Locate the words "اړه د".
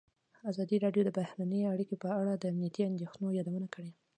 2.19-2.43